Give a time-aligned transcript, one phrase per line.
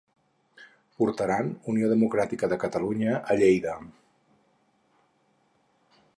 [1.01, 3.77] Portaran Unió Democràtica de Catalunya a Lleida.